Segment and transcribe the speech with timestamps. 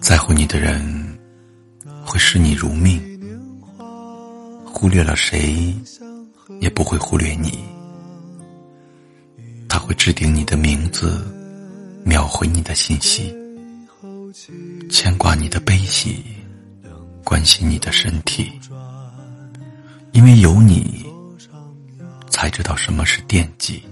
[0.00, 1.18] 在乎你的人
[2.04, 3.00] 会视你如命，
[4.64, 5.74] 忽略了谁
[6.60, 7.58] 也不会忽略你。
[9.68, 11.22] 他会置顶你的名字，
[12.04, 13.34] 秒回你的信息，
[14.88, 16.24] 牵挂你的悲喜，
[17.22, 18.50] 关心你的身体，
[20.12, 21.04] 因为有你，
[22.30, 23.82] 才知道什么是惦记。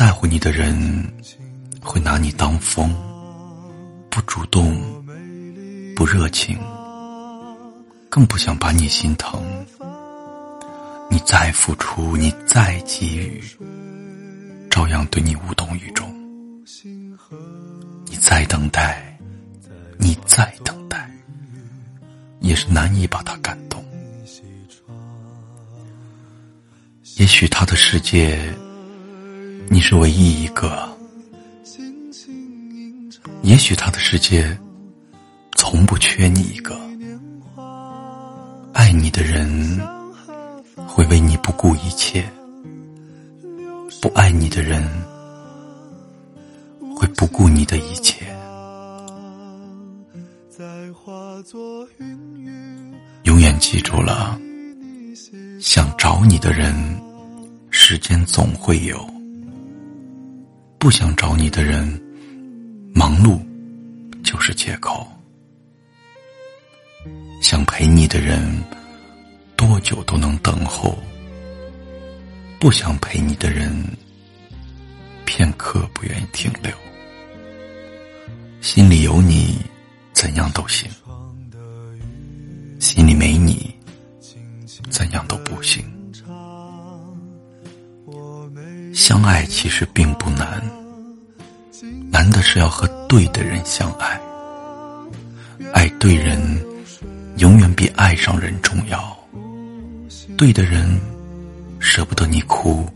[0.00, 1.12] 在乎你的人，
[1.82, 2.90] 会拿你当风，
[4.08, 4.80] 不主动，
[5.94, 6.58] 不热情，
[8.08, 9.42] 更不想把你心疼。
[11.10, 13.44] 你再付出，你再给予，
[14.70, 16.10] 照样对你无动于衷。
[18.06, 19.18] 你再等待，
[19.98, 21.10] 你再等待，
[22.40, 23.84] 也是难以把他感动。
[27.18, 28.40] 也许他的世界。
[29.72, 30.88] 你是唯一一个，
[33.42, 34.58] 也许他的世界
[35.54, 36.76] 从不缺你一个。
[38.72, 39.80] 爱你的人
[40.88, 42.28] 会为你不顾一切，
[44.02, 44.82] 不爱你的人
[46.96, 48.26] 会不顾你的一切。
[53.22, 54.36] 永远记住了，
[55.60, 56.74] 想找你的人，
[57.70, 59.08] 时间总会有。
[60.80, 61.86] 不想找你的人，
[62.94, 63.38] 忙碌
[64.24, 65.06] 就是借口；
[67.42, 68.42] 想陪你的人，
[69.56, 70.96] 多久都能等候；
[72.58, 73.70] 不想陪你的人，
[75.26, 76.72] 片刻不愿意停留。
[78.62, 79.58] 心里有你，
[80.14, 80.88] 怎样都行；
[82.78, 83.70] 心里没你，
[84.88, 85.84] 怎样都不行。
[88.92, 90.60] 相爱其实并不难，
[92.20, 94.20] 难的是要和对的人相爱。
[95.72, 96.38] 爱对人，
[97.38, 99.16] 永远比爱上人重要。
[100.36, 101.00] 对的人，
[101.78, 102.86] 舍不得你哭，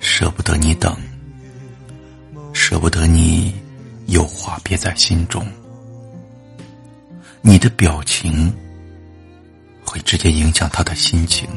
[0.00, 0.96] 舍不得你等，
[2.52, 3.54] 舍不得你
[4.06, 5.46] 有话憋在心中。
[7.42, 8.52] 你的表情，
[9.84, 11.48] 会直接影响他的心情，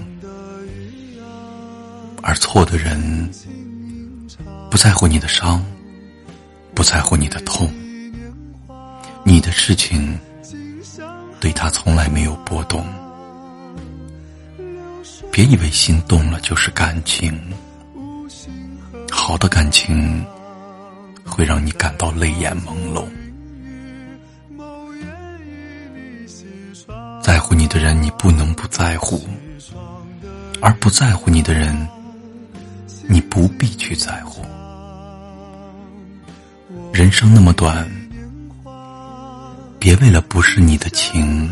[2.22, 3.28] 而错的人。
[4.70, 5.66] 不在乎你的伤，
[6.80, 7.70] 不在乎你的痛，
[9.26, 10.18] 你的事情
[11.38, 12.88] 对他从来没有波动。
[15.30, 17.38] 别以为心动了就是感情，
[19.12, 20.26] 好的感情
[21.26, 23.04] 会让你感到泪眼朦胧。
[27.22, 29.20] 在乎你的人，你不能不在乎；
[30.62, 31.76] 而不在乎你的人，
[33.10, 34.46] 你不必去在乎。
[36.94, 37.90] 人生那么短，
[39.80, 41.50] 别为了不是你的情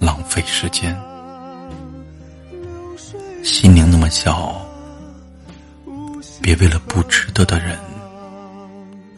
[0.00, 0.94] 浪费时间；
[3.42, 4.60] 心灵那么小，
[6.42, 7.78] 别为了不值得的人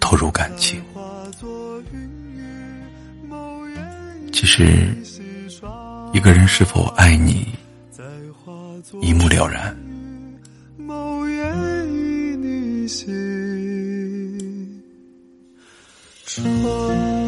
[0.00, 0.82] 投入感情。
[4.32, 4.88] 其实，
[6.12, 7.46] 一个人是否爱你，
[9.00, 9.74] 一目了然。
[16.26, 17.23] 春。